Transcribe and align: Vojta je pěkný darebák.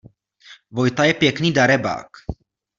Vojta 0.71 1.03
je 1.05 1.13
pěkný 1.13 1.51
darebák. 1.53 2.07